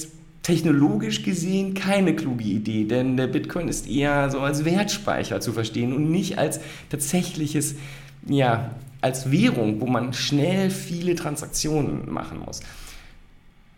technologisch 0.45 1.23
gesehen 1.23 1.75
keine 1.75 2.15
kluge 2.15 2.45
Idee, 2.45 2.85
denn 2.85 3.17
der 3.17 3.27
Bitcoin 3.27 3.67
ist 3.67 3.89
eher 3.89 4.31
so 4.31 4.41
als 4.41 4.65
Wertspeicher 4.65 5.41
zu 5.41 5.53
verstehen 5.53 5.93
und 5.93 6.11
nicht 6.11 6.39
als 6.39 6.61
tatsächliches, 6.91 7.75
ja, 8.29 8.71
als 9.01 9.31
Währung, 9.31 9.81
wo 9.81 9.87
man 9.87 10.13
schnell 10.13 10.71
viele 10.71 11.15
Transaktionen 11.15 12.13
machen 12.13 12.41
muss. 12.45 12.61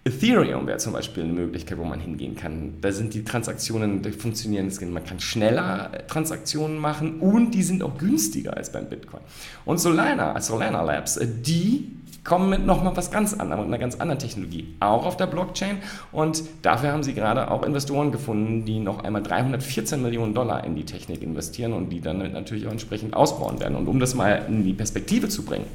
Ethereum 0.04 0.66
wäre 0.66 0.78
zum 0.78 0.92
Beispiel 0.92 1.24
eine 1.24 1.32
Möglichkeit, 1.32 1.78
wo 1.78 1.84
man 1.84 2.00
hingehen 2.00 2.36
kann. 2.36 2.74
Da 2.80 2.92
sind 2.92 3.14
die 3.14 3.24
Transaktionen, 3.24 4.02
die 4.02 4.12
funktionieren, 4.12 4.70
man 4.92 5.04
kann 5.04 5.18
schneller 5.20 5.90
Transaktionen 6.08 6.78
machen 6.78 7.20
und 7.20 7.52
die 7.52 7.62
sind 7.62 7.82
auch 7.82 7.96
günstiger 7.98 8.56
als 8.56 8.70
beim 8.70 8.88
Bitcoin. 8.88 9.22
Und 9.64 9.78
Solana, 9.78 10.40
Solana 10.40 10.82
Labs, 10.82 11.18
die 11.22 11.90
kommen 12.26 12.50
mit 12.50 12.66
nochmal 12.66 12.94
was 12.96 13.10
ganz 13.10 13.32
anderem, 13.32 13.62
mit 13.62 13.68
einer 13.68 13.78
ganz 13.78 13.96
anderen 13.96 14.18
Technologie, 14.18 14.74
auch 14.80 15.06
auf 15.06 15.16
der 15.16 15.26
Blockchain. 15.26 15.78
Und 16.12 16.42
dafür 16.60 16.92
haben 16.92 17.02
sie 17.02 17.14
gerade 17.14 17.50
auch 17.50 17.62
Investoren 17.62 18.12
gefunden, 18.12 18.66
die 18.66 18.80
noch 18.80 19.02
einmal 19.02 19.22
314 19.22 20.02
Millionen 20.02 20.34
Dollar 20.34 20.64
in 20.64 20.76
die 20.76 20.84
Technik 20.84 21.22
investieren 21.22 21.72
und 21.72 21.88
die 21.88 22.02
dann 22.02 22.18
natürlich 22.32 22.66
auch 22.66 22.72
entsprechend 22.72 23.14
ausbauen 23.14 23.60
werden. 23.60 23.76
Und 23.76 23.88
um 23.88 23.98
das 23.98 24.14
mal 24.14 24.44
in 24.48 24.64
die 24.64 24.74
Perspektive 24.74 25.28
zu 25.28 25.44
bringen, 25.44 25.66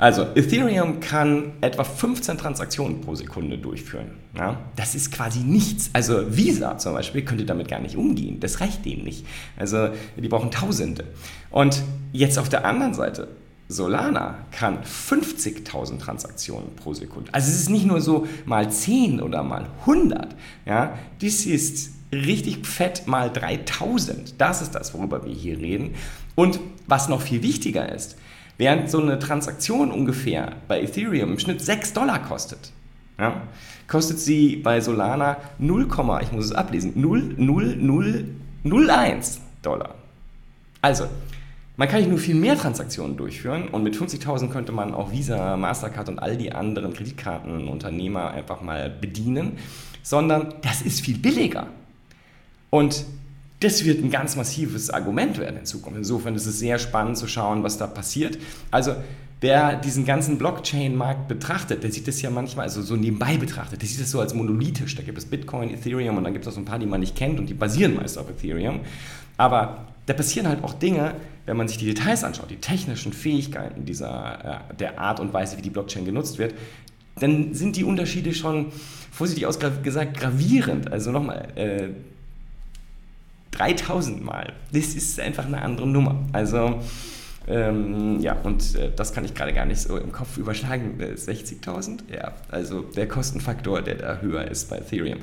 also, 0.00 0.26
Ethereum 0.36 1.00
kann 1.00 1.54
etwa 1.60 1.82
15 1.82 2.38
Transaktionen 2.38 3.00
pro 3.00 3.16
Sekunde 3.16 3.58
durchführen. 3.58 4.12
Ja? 4.36 4.60
Das 4.76 4.94
ist 4.94 5.10
quasi 5.10 5.40
nichts. 5.40 5.90
Also, 5.92 6.36
Visa 6.36 6.78
zum 6.78 6.92
Beispiel 6.92 7.22
könnte 7.22 7.44
damit 7.44 7.66
gar 7.66 7.80
nicht 7.80 7.96
umgehen. 7.96 8.38
Das 8.38 8.60
reicht 8.60 8.84
denen 8.84 9.02
nicht. 9.02 9.26
Also, 9.56 9.88
die 10.16 10.28
brauchen 10.28 10.52
Tausende. 10.52 11.02
Und 11.50 11.82
jetzt 12.12 12.38
auf 12.38 12.48
der 12.48 12.64
anderen 12.64 12.94
Seite, 12.94 13.26
Solana 13.68 14.36
kann 14.50 14.78
50.000 14.82 15.98
Transaktionen 15.98 16.74
pro 16.76 16.94
Sekunde. 16.94 17.32
Also, 17.32 17.50
es 17.50 17.60
ist 17.60 17.70
nicht 17.70 17.86
nur 17.86 18.00
so 18.00 18.26
mal 18.46 18.70
10 18.70 19.20
oder 19.20 19.42
mal 19.42 19.66
100. 19.80 20.34
Ja? 20.64 20.98
Dies 21.20 21.46
ist 21.46 21.90
richtig 22.10 22.66
fett 22.66 23.06
mal 23.06 23.30
3000. 23.30 24.34
Das 24.38 24.62
ist 24.62 24.74
das, 24.74 24.94
worüber 24.94 25.24
wir 25.24 25.32
hier 25.32 25.58
reden. 25.58 25.94
Und 26.34 26.60
was 26.86 27.08
noch 27.08 27.20
viel 27.20 27.42
wichtiger 27.42 27.92
ist, 27.92 28.16
Während 28.58 28.90
so 28.90 29.00
eine 29.00 29.18
Transaktion 29.20 29.92
ungefähr 29.92 30.56
bei 30.66 30.82
Ethereum 30.82 31.30
im 31.30 31.38
Schnitt 31.38 31.60
6 31.60 31.92
Dollar 31.92 32.24
kostet, 32.24 32.72
ja, 33.16 33.42
kostet 33.86 34.18
sie 34.18 34.56
bei 34.56 34.80
Solana 34.80 35.36
0, 35.58 35.86
ich 36.22 36.32
muss 36.32 36.46
es 36.46 36.52
ablesen, 36.52 36.94
0,0001 36.96 39.38
Dollar. 39.62 39.94
Also, 40.82 41.06
man 41.78 41.86
kann 41.86 42.00
nicht 42.00 42.10
nur 42.10 42.18
viel 42.18 42.34
mehr 42.34 42.58
Transaktionen 42.58 43.16
durchführen 43.16 43.68
und 43.68 43.84
mit 43.84 43.94
50.000 43.94 44.50
könnte 44.50 44.72
man 44.72 44.94
auch 44.94 45.12
Visa, 45.12 45.56
Mastercard 45.56 46.08
und 46.08 46.18
all 46.18 46.36
die 46.36 46.50
anderen 46.50 46.92
Kreditkartenunternehmer 46.92 48.32
einfach 48.32 48.60
mal 48.62 48.90
bedienen, 48.90 49.58
sondern 50.02 50.54
das 50.62 50.82
ist 50.82 51.00
viel 51.00 51.18
billiger. 51.18 51.68
Und 52.70 53.04
das 53.60 53.84
wird 53.84 54.02
ein 54.02 54.10
ganz 54.10 54.34
massives 54.34 54.90
Argument 54.90 55.38
werden 55.38 55.60
in 55.60 55.66
Zukunft. 55.66 55.98
Insofern 55.98 56.34
ist 56.34 56.46
es 56.46 56.58
sehr 56.58 56.80
spannend 56.80 57.16
zu 57.16 57.28
schauen, 57.28 57.62
was 57.62 57.78
da 57.78 57.86
passiert. 57.86 58.38
Also 58.72 58.96
wer 59.40 59.76
diesen 59.76 60.04
ganzen 60.04 60.36
Blockchain-Markt 60.36 61.28
betrachtet, 61.28 61.84
der 61.84 61.92
sieht 61.92 62.08
das 62.08 62.20
ja 62.22 62.30
manchmal, 62.30 62.64
also 62.64 62.82
so 62.82 62.96
nebenbei 62.96 63.36
betrachtet, 63.36 63.82
der 63.82 63.88
sieht 63.88 64.00
das 64.00 64.10
so 64.10 64.18
als 64.18 64.34
monolithisch. 64.34 64.96
Da 64.96 65.04
gibt 65.04 65.18
es 65.18 65.26
Bitcoin, 65.26 65.72
Ethereum 65.72 66.16
und 66.16 66.24
dann 66.24 66.32
gibt 66.32 66.44
es 66.44 66.50
auch 66.50 66.54
so 66.56 66.60
ein 66.60 66.64
paar, 66.64 66.80
die 66.80 66.86
man 66.86 66.98
nicht 66.98 67.14
kennt 67.14 67.38
und 67.38 67.46
die 67.46 67.54
basieren 67.54 67.94
meist 67.94 68.18
auf 68.18 68.28
Ethereum. 68.28 68.80
Aber 69.36 69.86
da 70.08 70.14
passieren 70.14 70.48
halt 70.48 70.64
auch 70.64 70.72
Dinge, 70.72 71.14
wenn 71.44 71.56
man 71.56 71.68
sich 71.68 71.76
die 71.76 71.84
Details 71.84 72.24
anschaut, 72.24 72.50
die 72.50 72.56
technischen 72.56 73.12
Fähigkeiten 73.12 73.84
dieser, 73.84 74.62
äh, 74.70 74.74
der 74.74 74.98
Art 74.98 75.20
und 75.20 75.34
Weise, 75.34 75.58
wie 75.58 75.62
die 75.62 75.70
Blockchain 75.70 76.06
genutzt 76.06 76.38
wird, 76.38 76.54
dann 77.20 77.52
sind 77.52 77.76
die 77.76 77.84
Unterschiede 77.84 78.32
schon, 78.32 78.72
vorsichtig 79.12 79.46
ausgesagt, 79.46 80.18
gravierend. 80.18 80.90
Also 80.90 81.10
nochmal, 81.10 81.48
äh, 81.56 81.88
3000 83.50 84.24
Mal. 84.24 84.52
Das 84.72 84.94
ist 84.94 85.20
einfach 85.20 85.44
eine 85.44 85.60
andere 85.60 85.86
Nummer. 85.86 86.24
Also, 86.32 86.80
ähm, 87.46 88.20
ja, 88.20 88.34
und 88.44 88.76
äh, 88.76 88.90
das 88.94 89.12
kann 89.12 89.24
ich 89.24 89.34
gerade 89.34 89.52
gar 89.52 89.66
nicht 89.66 89.80
so 89.80 89.98
im 89.98 90.12
Kopf 90.12 90.38
überschlagen. 90.38 90.98
60.000? 90.98 92.10
Äh, 92.10 92.16
ja, 92.16 92.32
also 92.50 92.80
der 92.82 93.08
Kostenfaktor, 93.08 93.82
der 93.82 93.96
da 93.96 94.18
höher 94.20 94.46
ist 94.46 94.70
bei 94.70 94.78
Ethereum. 94.78 95.18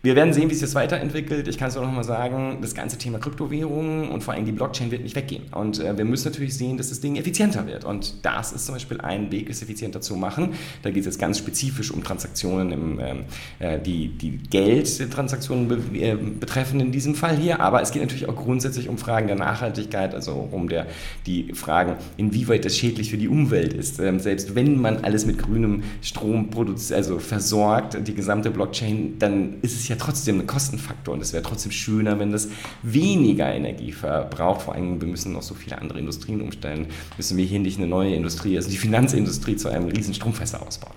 Wir 0.00 0.14
werden 0.14 0.32
sehen, 0.32 0.48
wie 0.48 0.54
sich 0.54 0.62
das 0.62 0.76
weiterentwickelt. 0.76 1.48
Ich 1.48 1.58
kann 1.58 1.70
es 1.70 1.76
auch 1.76 1.82
nochmal 1.82 2.04
sagen, 2.04 2.58
das 2.62 2.72
ganze 2.72 2.98
Thema 2.98 3.18
Kryptowährungen 3.18 4.10
und 4.10 4.22
vor 4.22 4.32
allem 4.32 4.44
die 4.44 4.52
Blockchain 4.52 4.92
wird 4.92 5.02
nicht 5.02 5.16
weggehen. 5.16 5.46
Und 5.50 5.80
äh, 5.80 5.98
wir 5.98 6.04
müssen 6.04 6.28
natürlich 6.28 6.54
sehen, 6.54 6.76
dass 6.76 6.90
das 6.90 7.00
Ding 7.00 7.16
effizienter 7.16 7.66
wird. 7.66 7.84
Und 7.84 8.24
das 8.24 8.52
ist 8.52 8.66
zum 8.66 8.76
Beispiel 8.76 9.00
ein 9.00 9.32
Weg, 9.32 9.50
es 9.50 9.60
effizienter 9.60 10.00
zu 10.00 10.14
machen. 10.14 10.54
Da 10.84 10.90
geht 10.90 11.00
es 11.00 11.06
jetzt 11.06 11.18
ganz 11.18 11.38
spezifisch 11.38 11.90
um 11.90 12.04
Transaktionen, 12.04 12.70
im, 12.70 13.00
ähm, 13.00 13.24
äh, 13.58 13.80
die, 13.80 14.06
die 14.10 14.38
Geldtransaktionen 14.38 15.66
be 15.66 15.78
äh, 15.98 16.14
betreffen 16.14 16.78
in 16.78 16.92
diesem 16.92 17.16
Fall 17.16 17.36
hier. 17.36 17.58
Aber 17.58 17.82
es 17.82 17.90
geht 17.90 18.02
natürlich 18.02 18.28
auch 18.28 18.36
grundsätzlich 18.36 18.88
um 18.88 18.98
Fragen 18.98 19.26
der 19.26 19.36
Nachhaltigkeit, 19.36 20.14
also 20.14 20.48
um 20.52 20.68
der, 20.68 20.86
die 21.26 21.54
Fragen, 21.54 21.96
inwieweit 22.16 22.64
das 22.64 22.76
schädlich 22.76 23.10
für 23.10 23.18
die 23.18 23.26
Umwelt 23.26 23.72
ist. 23.72 23.98
Ähm, 23.98 24.20
selbst 24.20 24.54
wenn 24.54 24.80
man 24.80 24.98
alles 24.98 25.26
mit 25.26 25.38
grünem 25.38 25.82
Strom 26.02 26.50
also 26.94 27.18
versorgt, 27.18 27.98
die 28.06 28.14
gesamte 28.14 28.52
Blockchain, 28.52 29.18
dann 29.18 29.56
ist 29.62 29.74
es 29.74 29.87
ja 29.88 29.96
trotzdem 29.96 30.40
ein 30.40 30.46
Kostenfaktor 30.46 31.14
und 31.14 31.20
es 31.20 31.32
wäre 31.32 31.42
trotzdem 31.42 31.72
schöner, 31.72 32.18
wenn 32.18 32.32
das 32.32 32.48
weniger 32.82 33.52
Energie 33.52 33.92
verbraucht. 33.92 34.62
Vor 34.62 34.74
allem, 34.74 35.00
wir 35.00 35.08
müssen 35.08 35.32
noch 35.32 35.42
so 35.42 35.54
viele 35.54 35.78
andere 35.78 35.98
Industrien 35.98 36.40
umstellen. 36.40 36.86
Müssen 37.16 37.36
wir 37.36 37.44
hier 37.44 37.60
nicht 37.60 37.78
eine 37.78 37.86
neue 37.86 38.14
Industrie, 38.14 38.56
also 38.56 38.70
die 38.70 38.76
Finanzindustrie 38.76 39.56
zu 39.56 39.68
einem 39.68 39.88
riesen 39.88 40.14
Stromfässer 40.14 40.66
ausbauen. 40.66 40.94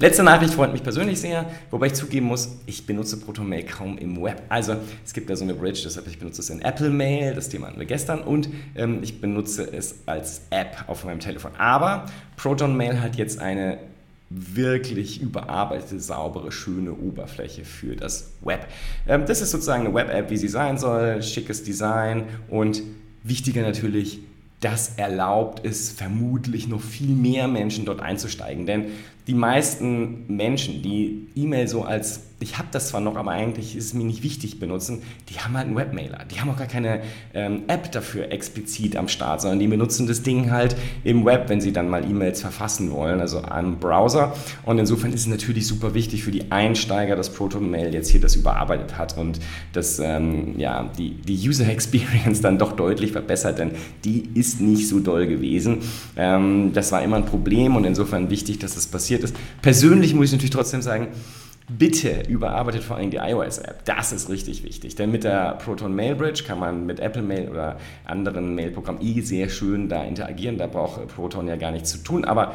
Letzte 0.00 0.22
Nachricht 0.22 0.54
freut 0.54 0.72
mich 0.72 0.82
persönlich 0.82 1.20
sehr, 1.20 1.44
wobei 1.70 1.88
ich 1.88 1.92
zugeben 1.92 2.24
muss, 2.24 2.56
ich 2.64 2.86
benutze 2.86 3.20
ProtonMail 3.20 3.64
kaum 3.64 3.98
im 3.98 4.22
Web. 4.22 4.44
Also 4.48 4.76
es 5.04 5.12
gibt 5.12 5.28
da 5.28 5.36
so 5.36 5.44
eine 5.44 5.52
Bridge, 5.52 5.82
deshalb 5.84 6.06
ich 6.06 6.18
benutze 6.18 6.40
es 6.40 6.48
in 6.48 6.62
Apple 6.62 6.88
Mail, 6.88 7.34
das 7.34 7.50
Thema 7.50 7.66
hatten 7.66 7.78
wir 7.78 7.84
gestern, 7.84 8.22
und 8.22 8.48
ähm, 8.74 9.00
ich 9.02 9.20
benutze 9.20 9.70
es 9.70 9.96
als 10.06 10.46
App 10.48 10.84
auf 10.86 11.04
meinem 11.04 11.20
Telefon. 11.20 11.50
Aber 11.58 12.06
ProtonMail 12.38 13.02
hat 13.02 13.16
jetzt 13.16 13.40
eine 13.40 13.76
wirklich 14.30 15.20
überarbeitete, 15.20 15.98
saubere, 15.98 16.52
schöne 16.52 16.92
Oberfläche 16.92 17.64
für 17.64 17.96
das 17.96 18.32
Web. 18.42 18.66
Ähm, 19.08 19.26
das 19.26 19.40
ist 19.40 19.50
sozusagen 19.50 19.86
eine 19.86 19.94
Web-App, 19.94 20.30
wie 20.30 20.36
sie 20.36 20.48
sein 20.48 20.78
soll, 20.78 21.22
schickes 21.22 21.64
Design 21.64 22.24
und 22.48 22.82
wichtiger 23.24 23.62
natürlich, 23.62 24.20
das 24.60 24.94
erlaubt 24.96 25.64
es 25.64 25.90
vermutlich 25.90 26.68
noch 26.68 26.82
viel 26.82 27.14
mehr 27.14 27.48
Menschen 27.48 27.86
dort 27.86 28.00
einzusteigen. 28.00 28.66
Denn 28.66 28.86
die 29.30 29.36
meisten 29.36 30.26
Menschen, 30.26 30.82
die 30.82 31.28
E-Mail 31.36 31.68
so 31.68 31.84
als 31.84 32.30
ich 32.42 32.56
habe 32.56 32.68
das 32.70 32.88
zwar 32.88 33.02
noch, 33.02 33.16
aber 33.16 33.32
eigentlich 33.32 33.76
ist 33.76 33.84
es 33.84 33.94
mir 33.94 34.04
nicht 34.04 34.22
wichtig 34.22 34.58
benutzen, 34.58 35.02
die 35.28 35.38
haben 35.38 35.54
halt 35.56 35.66
einen 35.66 35.76
Webmailer. 35.76 36.24
Die 36.30 36.40
haben 36.40 36.48
auch 36.48 36.56
gar 36.56 36.66
keine 36.66 37.02
ähm, 37.34 37.64
App 37.68 37.92
dafür 37.92 38.32
explizit 38.32 38.96
am 38.96 39.08
Start, 39.08 39.42
sondern 39.42 39.58
die 39.58 39.68
benutzen 39.68 40.06
das 40.06 40.22
Ding 40.22 40.50
halt 40.50 40.74
im 41.04 41.26
Web, 41.26 41.50
wenn 41.50 41.60
sie 41.60 41.72
dann 41.72 41.90
mal 41.90 42.02
E-Mails 42.02 42.40
verfassen 42.40 42.92
wollen, 42.92 43.20
also 43.20 43.42
am 43.42 43.78
Browser. 43.78 44.34
Und 44.64 44.78
insofern 44.78 45.12
ist 45.12 45.20
es 45.20 45.26
natürlich 45.26 45.66
super 45.66 45.92
wichtig 45.92 46.24
für 46.24 46.30
die 46.30 46.50
Einsteiger, 46.50 47.14
dass 47.14 47.30
ProtonMail 47.30 47.92
jetzt 47.92 48.08
hier 48.08 48.22
das 48.22 48.36
überarbeitet 48.36 48.96
hat 48.96 49.18
und 49.18 49.38
das, 49.74 49.98
ähm, 49.98 50.58
ja, 50.58 50.90
die, 50.96 51.10
die 51.10 51.36
User 51.46 51.68
Experience 51.68 52.40
dann 52.40 52.58
doch 52.58 52.72
deutlich 52.72 53.12
verbessert, 53.12 53.58
denn 53.58 53.72
die 54.04 54.30
ist 54.32 54.62
nicht 54.62 54.88
so 54.88 55.00
doll 55.00 55.26
gewesen. 55.26 55.80
Ähm, 56.16 56.72
das 56.72 56.90
war 56.90 57.02
immer 57.02 57.16
ein 57.16 57.26
Problem 57.26 57.76
und 57.76 57.84
insofern 57.84 58.30
wichtig, 58.30 58.58
dass 58.60 58.76
das 58.76 58.86
passiert 58.86 59.19
ist. 59.24 59.36
Persönlich 59.62 60.14
muss 60.14 60.26
ich 60.26 60.32
natürlich 60.32 60.50
trotzdem 60.50 60.82
sagen, 60.82 61.08
bitte 61.78 62.22
überarbeitet 62.28 62.82
vor 62.82 62.96
allem 62.96 63.10
die 63.10 63.18
iOS-App. 63.18 63.84
Das 63.84 64.12
ist 64.12 64.28
richtig 64.28 64.64
wichtig, 64.64 64.96
denn 64.96 65.10
mit 65.10 65.24
der 65.24 65.54
Proton 65.54 65.94
Mail 65.94 66.16
Bridge 66.16 66.42
kann 66.46 66.58
man 66.58 66.86
mit 66.86 67.00
Apple 67.00 67.22
Mail 67.22 67.48
oder 67.48 67.76
anderen 68.04 68.54
Mailprogrammen 68.54 69.02
eh 69.02 69.20
sehr 69.20 69.48
schön 69.48 69.88
da 69.88 70.02
interagieren. 70.04 70.58
Da 70.58 70.66
braucht 70.66 71.06
Proton 71.08 71.46
ja 71.46 71.56
gar 71.56 71.70
nichts 71.70 71.90
zu 71.90 71.98
tun, 71.98 72.24
aber 72.24 72.54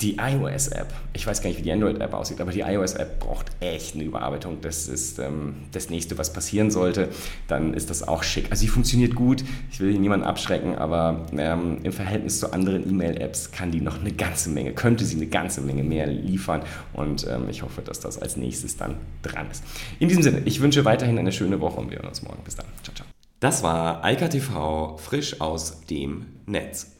die 0.00 0.16
iOS-App, 0.16 0.92
ich 1.12 1.26
weiß 1.26 1.42
gar 1.42 1.48
nicht, 1.48 1.58
wie 1.58 1.62
die 1.62 1.72
Android-App 1.72 2.14
aussieht, 2.14 2.40
aber 2.40 2.52
die 2.52 2.60
iOS-App 2.60 3.20
braucht 3.20 3.46
echt 3.60 3.94
eine 3.94 4.04
Überarbeitung. 4.04 4.58
Das 4.62 4.88
ist 4.88 5.18
ähm, 5.18 5.56
das 5.72 5.90
nächste, 5.90 6.16
was 6.16 6.32
passieren 6.32 6.70
sollte. 6.70 7.08
Dann 7.48 7.74
ist 7.74 7.90
das 7.90 8.06
auch 8.06 8.22
schick. 8.22 8.46
Also 8.50 8.62
sie 8.62 8.68
funktioniert 8.68 9.14
gut. 9.14 9.44
Ich 9.70 9.80
will 9.80 9.90
hier 9.90 10.00
niemanden 10.00 10.24
abschrecken, 10.24 10.76
aber 10.76 11.26
ähm, 11.36 11.78
im 11.82 11.92
Verhältnis 11.92 12.40
zu 12.40 12.52
anderen 12.52 12.88
E-Mail-Apps 12.88 13.52
kann 13.52 13.70
die 13.70 13.80
noch 13.80 14.00
eine 14.00 14.12
ganze 14.12 14.48
Menge, 14.48 14.72
könnte 14.72 15.04
sie 15.04 15.16
eine 15.16 15.26
ganze 15.26 15.60
Menge 15.60 15.82
mehr 15.82 16.06
liefern. 16.06 16.62
Und 16.94 17.26
ähm, 17.28 17.48
ich 17.50 17.62
hoffe, 17.62 17.82
dass 17.82 18.00
das 18.00 18.20
als 18.20 18.36
nächstes 18.36 18.76
dann 18.76 18.96
dran 19.22 19.50
ist. 19.50 19.62
In 19.98 20.08
diesem 20.08 20.22
Sinne, 20.22 20.42
ich 20.46 20.60
wünsche 20.60 20.84
weiterhin 20.84 21.18
eine 21.18 21.32
schöne 21.32 21.60
Woche 21.60 21.78
und 21.78 21.90
wir 21.90 21.98
hören 21.98 22.08
uns 22.08 22.22
morgen. 22.22 22.42
Bis 22.44 22.56
dann. 22.56 22.66
Ciao, 22.82 22.94
ciao. 22.94 23.06
Das 23.40 23.62
war 23.62 24.04
Eika 24.04 24.28
TV 24.28 24.96
frisch 24.98 25.40
aus 25.40 25.80
dem 25.86 26.26
Netz. 26.46 26.99